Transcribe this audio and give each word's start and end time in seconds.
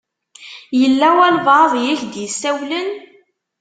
Yella 0.79 1.07
walebɛaḍ 1.17 1.73
i 1.75 1.83
ak-d-isawlen? 1.93 2.89